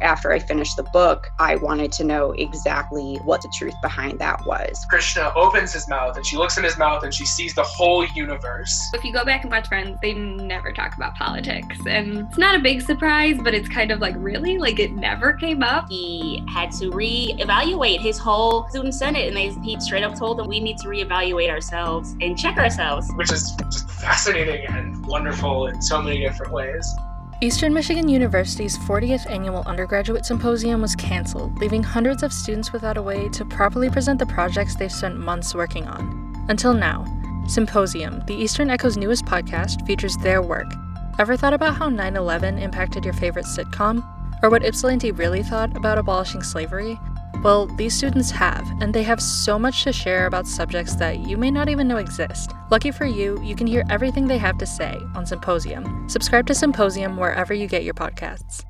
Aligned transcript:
after 0.00 0.32
I 0.32 0.38
finished 0.38 0.76
the 0.76 0.82
book, 0.84 1.28
I 1.38 1.56
wanted 1.56 1.92
to 1.92 2.04
know 2.04 2.32
exactly 2.32 3.16
what 3.24 3.42
the 3.42 3.52
truth 3.58 3.74
behind 3.82 4.18
that 4.18 4.44
was. 4.46 4.84
Krishna 4.88 5.32
opens 5.36 5.72
his 5.72 5.88
mouth 5.88 6.16
and 6.16 6.24
she 6.24 6.36
looks 6.36 6.58
in 6.58 6.64
his 6.64 6.78
mouth 6.78 7.02
and 7.02 7.12
she 7.12 7.26
sees 7.26 7.54
the 7.54 7.62
whole 7.62 8.04
universe. 8.06 8.80
If 8.94 9.04
you 9.04 9.12
go 9.12 9.24
back 9.24 9.42
and 9.42 9.50
watch 9.50 9.68
Friends, 9.68 9.98
they 10.02 10.14
never 10.14 10.72
talk 10.72 10.96
about 10.96 11.14
politics. 11.14 11.76
And 11.86 12.26
it's 12.28 12.38
not 12.38 12.56
a 12.56 12.58
big 12.58 12.82
surprise, 12.82 13.38
but 13.42 13.54
it's 13.54 13.68
kind 13.68 13.90
of 13.90 14.00
like, 14.00 14.14
really? 14.18 14.58
Like 14.58 14.78
it 14.78 14.92
never 14.92 15.32
came 15.34 15.62
up? 15.62 15.88
He 15.88 16.44
had 16.52 16.72
to 16.72 16.90
re-evaluate 16.90 18.00
his 18.00 18.18
whole 18.18 18.68
student 18.68 18.94
senate 18.94 19.28
and 19.28 19.36
they, 19.36 19.50
he 19.62 19.78
straight 19.80 20.02
up 20.02 20.18
told 20.18 20.38
them 20.38 20.48
we 20.48 20.60
need 20.60 20.78
to 20.78 20.88
re-evaluate 20.88 21.50
ourselves 21.50 22.16
and 22.20 22.38
check 22.38 22.56
ourselves. 22.56 23.08
Which 23.14 23.32
is 23.32 23.52
just 23.52 23.90
fascinating 23.90 24.66
and 24.66 25.04
wonderful 25.06 25.66
in 25.68 25.80
so 25.80 26.02
many 26.02 26.20
different 26.20 26.52
ways. 26.52 26.96
Eastern 27.42 27.72
Michigan 27.72 28.06
University's 28.06 28.76
40th 28.76 29.30
annual 29.30 29.62
undergraduate 29.64 30.26
symposium 30.26 30.82
was 30.82 30.94
canceled, 30.94 31.56
leaving 31.56 31.82
hundreds 31.82 32.22
of 32.22 32.34
students 32.34 32.70
without 32.70 32.98
a 32.98 33.02
way 33.02 33.30
to 33.30 33.46
properly 33.46 33.88
present 33.88 34.18
the 34.18 34.26
projects 34.26 34.76
they've 34.76 34.92
spent 34.92 35.16
months 35.16 35.54
working 35.54 35.86
on. 35.86 36.44
Until 36.50 36.74
now, 36.74 37.06
Symposium, 37.48 38.22
the 38.26 38.34
Eastern 38.34 38.68
Echo's 38.68 38.98
newest 38.98 39.24
podcast, 39.24 39.86
features 39.86 40.18
their 40.18 40.42
work. 40.42 40.70
Ever 41.18 41.34
thought 41.34 41.54
about 41.54 41.76
how 41.76 41.88
9 41.88 42.14
11 42.14 42.58
impacted 42.58 43.06
your 43.06 43.14
favorite 43.14 43.46
sitcom? 43.46 44.06
Or 44.42 44.50
what 44.50 44.62
Ypsilanti 44.62 45.10
really 45.12 45.42
thought 45.42 45.74
about 45.74 45.96
abolishing 45.96 46.42
slavery? 46.42 46.98
Well, 47.42 47.66
these 47.66 47.96
students 47.96 48.30
have, 48.32 48.70
and 48.80 48.94
they 48.94 49.02
have 49.02 49.20
so 49.20 49.58
much 49.58 49.84
to 49.84 49.92
share 49.92 50.26
about 50.26 50.46
subjects 50.46 50.94
that 50.96 51.20
you 51.20 51.36
may 51.36 51.50
not 51.50 51.68
even 51.68 51.88
know 51.88 51.96
exist. 51.96 52.52
Lucky 52.70 52.90
for 52.90 53.06
you, 53.06 53.40
you 53.42 53.54
can 53.54 53.66
hear 53.66 53.84
everything 53.88 54.26
they 54.26 54.38
have 54.38 54.58
to 54.58 54.66
say 54.66 54.96
on 55.14 55.24
Symposium. 55.26 56.08
Subscribe 56.08 56.46
to 56.48 56.54
Symposium 56.54 57.16
wherever 57.16 57.54
you 57.54 57.66
get 57.66 57.84
your 57.84 57.94
podcasts. 57.94 58.64